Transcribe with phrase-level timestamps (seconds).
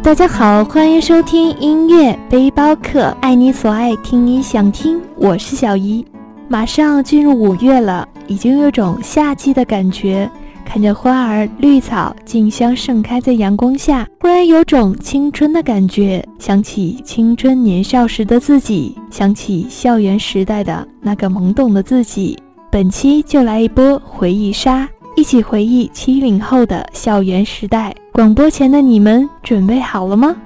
[0.00, 6.04] 大家好，欢迎收听音乐背包客，爱你所爱，听你想听，我是小姨。
[6.48, 10.28] 马上进入五月了，已经有种夏季的感觉。
[10.64, 22.38] 看着花儿绿草竞相盛开在阳光下，忽然有种青春的感觉，想起青春年少时的自己，想起校园时代的那个懵懂的自己。
[22.70, 27.94] 本期就来一波回忆杀，一起回忆七零后的校园时代。
[28.12, 30.36] 广播前的你们准备好了吗？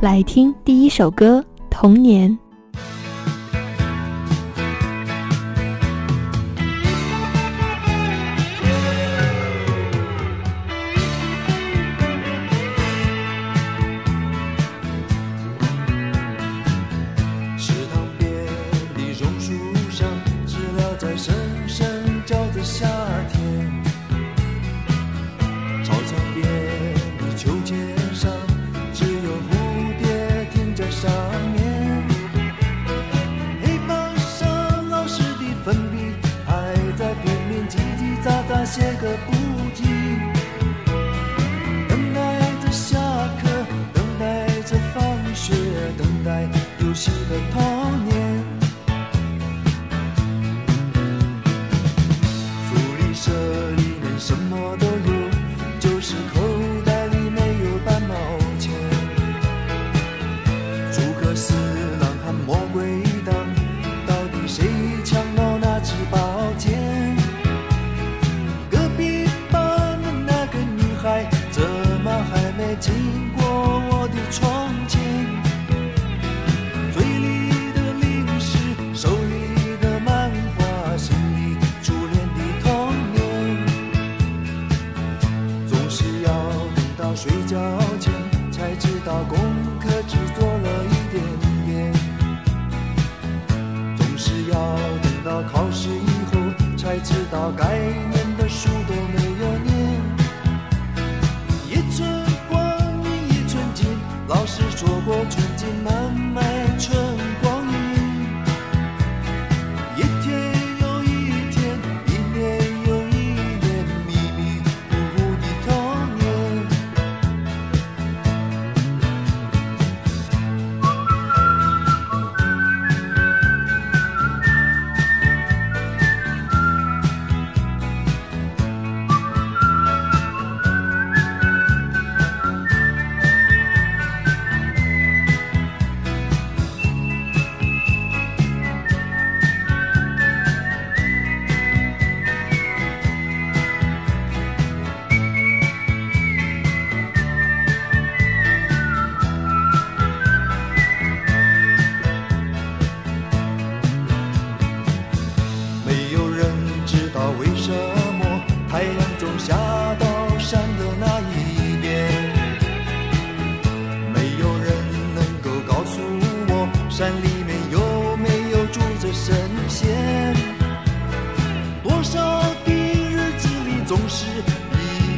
[0.00, 1.38] 来听第一首歌
[1.70, 2.28] 《童年》。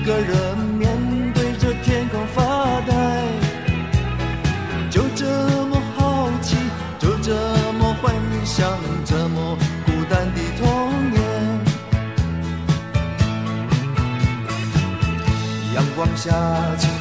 [0.06, 2.94] 一个人面对着天空发呆，
[4.88, 5.26] 就这
[5.66, 6.56] 么好奇，
[6.96, 7.34] 就这
[7.72, 8.70] 么幻想，
[9.04, 11.20] 这么孤单的童年，
[15.74, 16.95] 阳光下。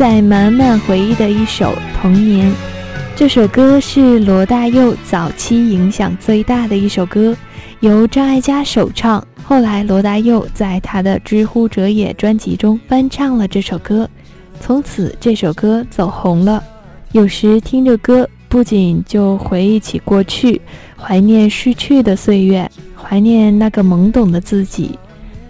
[0.00, 2.50] 载满满回忆的一首《童年》，
[3.14, 7.36] 这首歌是罗大佑早期影响最大的一首歌，
[7.80, 9.22] 由张艾嘉首唱。
[9.44, 14.08] 后来，罗大佑在他的《知乎者也》专辑中翻唱了这首歌，
[14.58, 16.64] 从此这首歌走红了。
[17.12, 20.62] 有时听着歌，不仅就回忆起过去，
[20.96, 22.66] 怀念逝去的岁月，
[22.96, 24.98] 怀念那个懵懂的自己。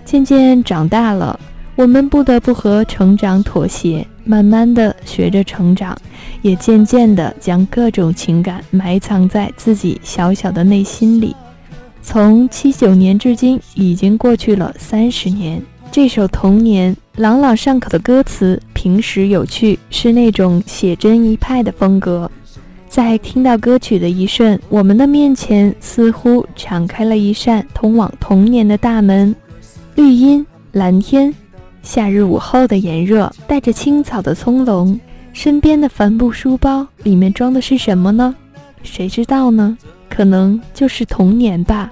[0.04, 1.38] 渐渐长大了，
[1.76, 4.04] 我们不得不和成长妥协。
[4.24, 5.96] 慢慢的学着成长，
[6.42, 11.34] 也渐渐的将各种情感埋藏在自己小小的内心里。
[12.02, 15.62] 从七九年至今，已经过去了三十年。
[15.92, 22.30] 这首《童年》朗朗上口的歌词，平实有趣，是那种写真一派的风格。
[22.88, 29.34] 在听到歌曲的一瞬，我们的面前似乎敞开了一扇通往童年的大门。
[29.96, 31.34] 绿荫、蓝天，
[31.82, 34.98] 夏日午后的炎热，带着青草的葱茏。
[35.32, 38.34] 身边的帆布书包里面装的是什么呢？
[38.82, 39.76] 谁知道呢？
[40.08, 41.90] 可能就是童年吧。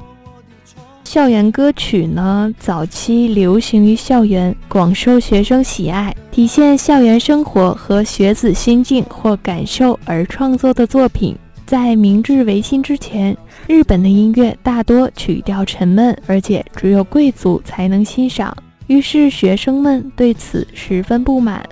[1.05, 11.35] 校园歌曲呢，早期流行于校园，广受学生喜爱，体现校园生活和学子心境或感受而创作的作品。
[11.65, 13.37] 在明治维新之前，
[13.67, 18.55] 日本的音乐大多曲调沉闷，而且只有贵族才能欣赏。
[18.89, 21.65] 于是学生们对此十分不满，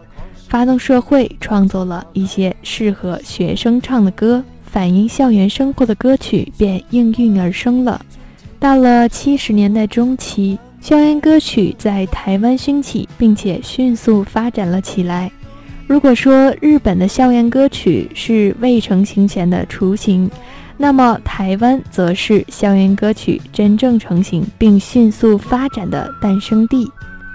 [0.49, 4.43] 发动社会，创作了一些适合学生唱的歌。
[4.65, 8.05] 反映校园生活的歌曲便应运而生了。
[8.59, 15.33] 到了七十年代中期，校园歌曲在台湾兴起，并且迅速发展了起来。
[15.87, 20.31] 如果说日本的校园歌曲是未成型前的雏形，
[20.77, 26.91] 那么台湾则是校园歌曲真正成型并迅速发展的诞生地。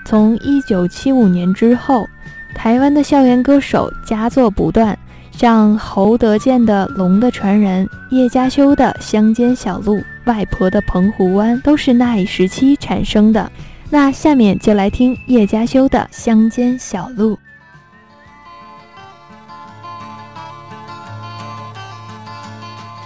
[0.06, 2.08] 从一九七五年之后，
[2.54, 4.98] 台湾的校园歌手佳作不断。
[5.32, 13.50] 像侯德健的《龙的传人》，叶嘉修的《乡间小路》，外婆的《澎湖湾》，都是那一时期产生的。
[13.90, 17.36] 那下面就来听叶嘉修的《乡间小路》。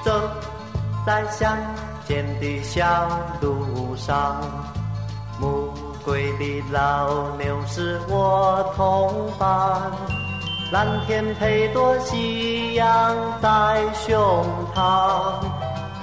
[0.04, 0.12] 走
[1.06, 1.58] 在乡
[2.08, 3.08] 间的小
[3.40, 4.42] 路上，
[6.06, 9.92] 归的老牛是我同伴。
[10.72, 15.42] 蓝天配朵夕阳在胸膛，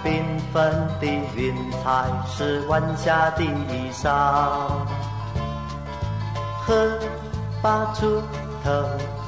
[0.05, 0.23] 缤
[0.53, 1.07] 纷的
[1.37, 1.55] 云
[1.85, 4.11] 彩是晚霞的衣裳。
[6.67, 6.99] 荷
[7.63, 8.21] 把锄
[8.65, 8.71] 头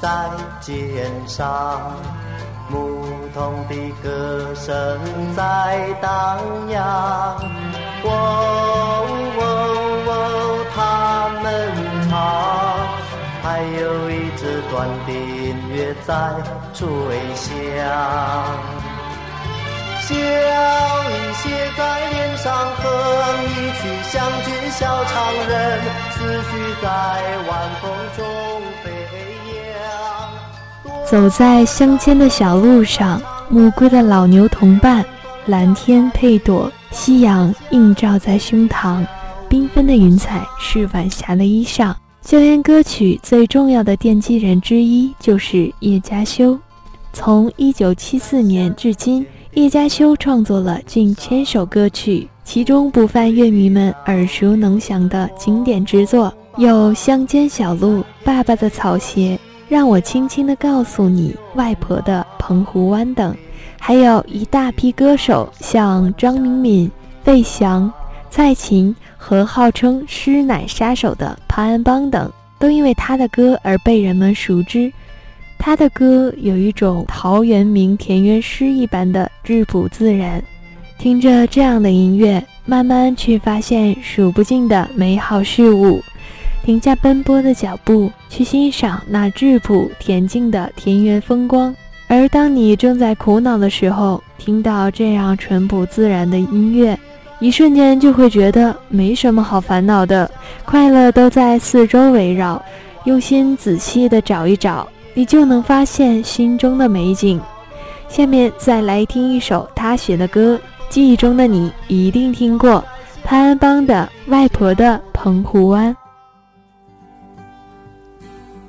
[0.01, 0.29] 在
[0.61, 1.93] 肩上，
[2.69, 3.01] 牧
[3.33, 4.75] 童的歌声
[5.37, 6.39] 在荡
[6.69, 7.37] 漾。
[8.05, 9.34] 喔
[13.45, 16.15] 还有一支短笛音乐在
[16.73, 16.89] 吹
[17.35, 17.53] 响，
[20.01, 21.43] 笑意写
[21.77, 22.83] 在脸上，哼
[23.45, 23.47] 一
[23.77, 24.15] 曲乡
[24.47, 25.13] 军小唱
[25.47, 25.79] 人，
[26.13, 26.17] 思
[26.51, 26.53] 绪
[26.83, 26.89] 在
[27.47, 28.25] 晚风中
[28.83, 28.91] 飞
[29.61, 31.05] 扬。
[31.05, 33.21] 走在乡间的小路上，
[33.51, 35.05] 暮归的老牛同伴，
[35.45, 39.07] 蓝天配朵，夕阳映照在胸膛，
[39.51, 41.95] 缤纷的云彩是晚霞的衣裳。
[42.25, 46.59] 校园歌曲最重要的奠基人之一就是叶嘉修。
[47.13, 59.37] 从1974年至今，叶嘉修创作了近千首歌曲，其中不乏乐迷们耳熟能详的经典之作，有《乡间小路》《爸爸的草鞋》
[59.69, 63.37] 《让我轻轻地告诉你》《外婆的澎湖湾》等，
[63.79, 66.91] 还有一大批歌手，像张明敏、
[67.23, 67.93] 费翔。
[68.37, 74.93] 蔡琴和号称“师奶杀手”的潘安邦等，都因为他的歌而被人们熟知。
[75.57, 80.43] 他的歌有一种陶渊明田园诗一般的质朴自然。
[80.99, 86.03] 听着这样的音乐，慢慢去发现数不尽的美好事物，
[86.65, 91.73] 停下奔波的脚步，去欣赏那质朴恬静的田园风光。
[92.09, 96.99] 而当你正在苦恼的时候，听到这样淳朴自然的音乐。
[97.45, 100.31] 一瞬间就会觉得没什么好烦恼的，
[100.65, 102.61] 快乐都在四周围绕。
[103.05, 107.39] 用心仔细的找一找，你就能发现心中的美景。
[108.09, 110.59] 下面再来听一首他写的歌，
[110.89, 112.83] 记忆中的你一定听过，
[113.23, 115.95] 潘安邦的《外婆的澎湖湾》。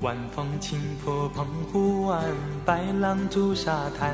[0.02, 2.22] 晚风轻拂澎湖湾，
[2.66, 4.14] 白浪逐沙滩。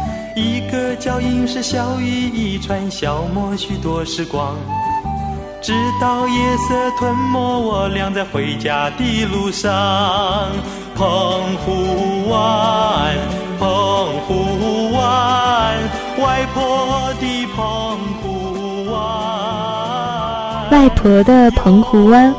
[1.11, 4.55] 一个脚印是小雨一串，消磨许多时光。
[5.61, 9.69] 直到夜色吞没我俩在回家的路上。
[10.95, 11.05] 澎
[11.57, 13.13] 湖湾，
[13.59, 13.67] 澎
[14.25, 15.77] 湖湾，
[16.21, 22.33] 外婆的澎湖湾，外婆的澎湖湾。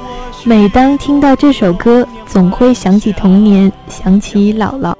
[0.44, 4.94] 每当听到这首歌，总会想起童年，想起姥姥。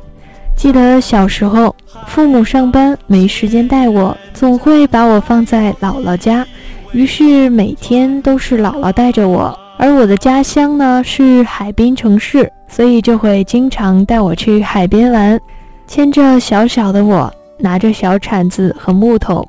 [0.63, 1.75] 记得小时候，
[2.07, 6.47] 父母上班没时间带我，总会把我放在姥姥家，
[6.93, 9.59] 于是每天都是姥姥带着我。
[9.77, 15.37] 而我的家乡呢是海滨城市，所以就会经常带我去海边玩，
[15.89, 17.29] 牵着小小的我，
[17.59, 19.45] 拿着小铲子和木头。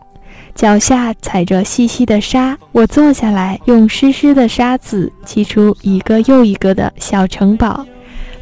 [0.55, 7.85] 脚下踩着细细的沙，我坐下来，用湿湿的沙子砌出一个又一个的小城堡，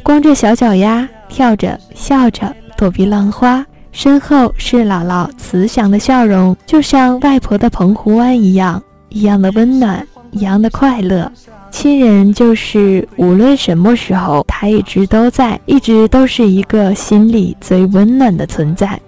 [0.02, 2.50] 光着小脚丫，跳着笑着，
[2.82, 3.64] 躲避浪花。
[3.92, 11.30] 身后是姥姥慈祥的笑容，就像外婆的澎湖湾一样，一样的温暖，一样的快乐。
[11.70, 19.00] 亲人就是无论什么时候，他一直都在，一直都是一个心里最温暖的存在。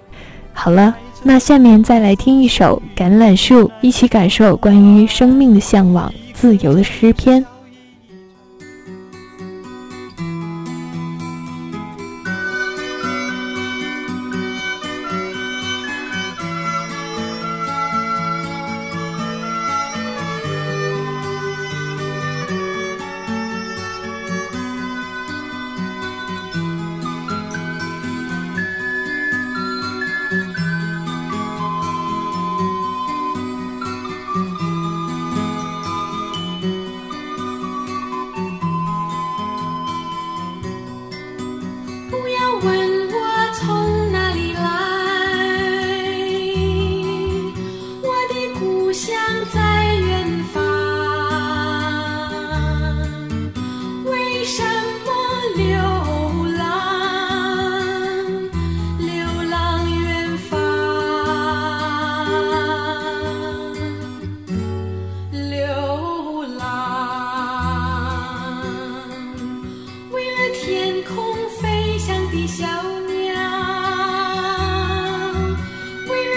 [0.53, 0.95] 好了。
[1.27, 7.43] 那下面再来听一首《橄榄树》，一起感受关于生命的向往、自由的诗篇。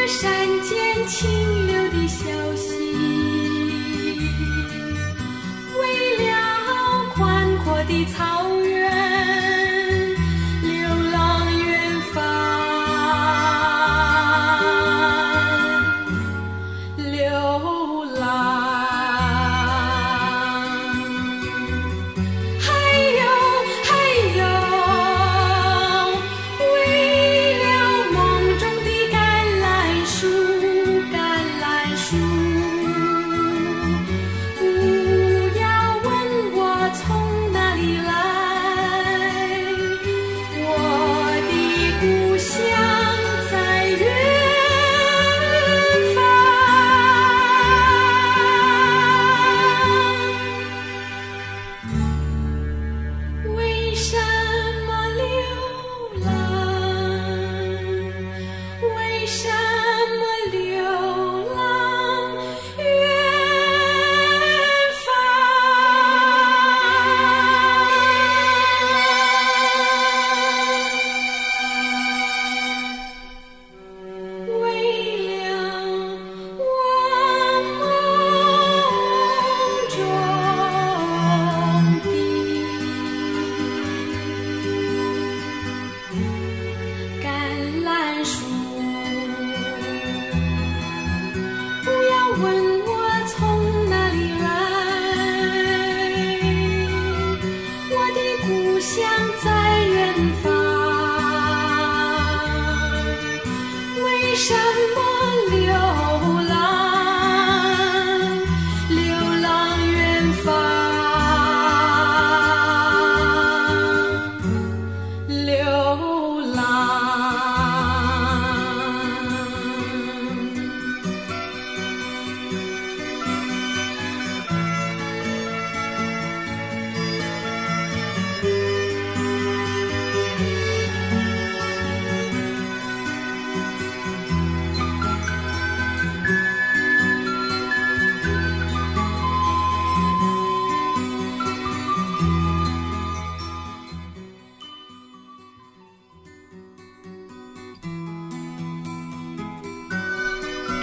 [0.08, 0.30] 山
[0.62, 2.37] 间清流的小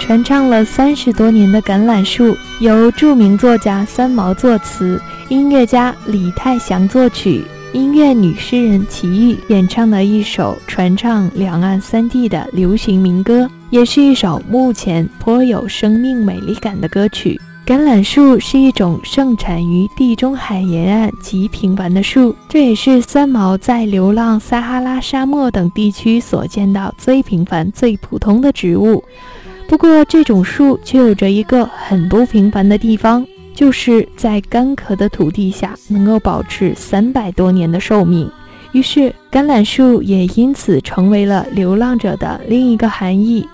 [0.05, 7.43] 传唱了三十多年的《橄榄树》，由著名作家三毛作词，音乐家李泰祥作曲，
[7.74, 13.50] 音乐女诗人齐豫演唱的一首传唱两岸三地的流行民歌。
[13.71, 17.41] 也是一首目前颇有生命美丽感的歌曲。
[17.65, 29.03] 橄榄树是一种盛产于地中海沿岸极平凡的树，这也是三毛在流浪撒哈拉沙漠等地区所见到最平凡、最普通的植物。
[29.67, 38.29] 不过，这种树却有着一个很不平凡的地方，就是在干涸的土地下能够保持三百多年的寿命。
[38.74, 43.48] 于是，橄榄树也因此成为了流浪者的另一个含义。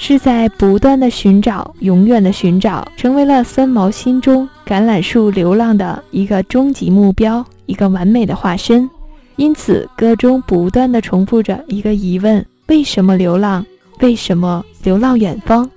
[0.00, 8.88] 是在不断的寻找，永远的寻找，成为了三毛心中橄榄树流浪的一个终极目标，一个完美的化身。
[9.34, 13.66] 因此，歌中不断的重复着一个疑问：为什么流浪？
[14.00, 15.68] 为什么流浪远方？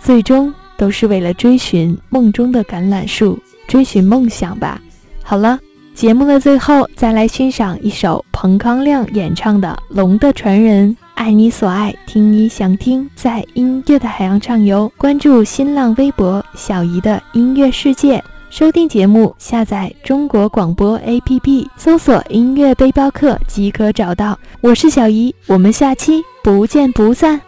[0.00, 4.80] 最终都是为了追寻梦中的橄榄树，追寻梦想吧。
[5.22, 5.58] 好了，
[5.94, 10.90] 节目的最后，再来欣赏一首彭康亮演唱的《龙的传人》。
[11.14, 14.90] 爱你所爱，听你想听，在音乐的海洋畅游。
[14.96, 24.38] 关注新浪微博“小姨的音乐世界”，收听节目，下载中国广播 APP，搜索“音乐背包客”即可找到。
[24.60, 27.47] 我是小姨，我们下期不见不散。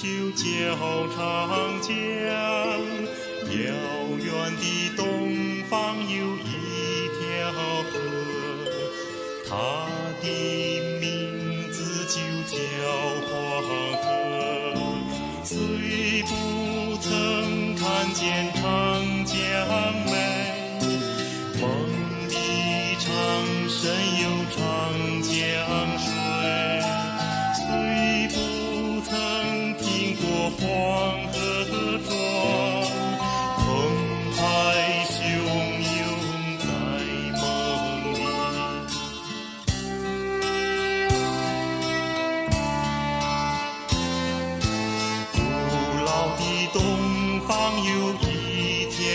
[0.00, 0.42] 就叫
[1.14, 1.18] 长
[1.82, 1.92] 江。
[3.50, 3.52] 遥
[4.16, 4.62] 远的
[4.96, 5.02] 东
[5.68, 6.48] 方有一
[7.18, 7.20] 条
[7.82, 7.92] 河，
[9.46, 9.50] 它
[10.22, 10.24] 的
[11.00, 12.16] 名字就
[12.48, 12.56] 叫
[13.28, 13.28] 黄
[14.00, 14.02] 河。
[15.44, 15.52] 虽
[16.22, 18.62] 不曾看见长
[19.26, 19.36] 江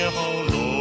[0.06, 0.75] 一条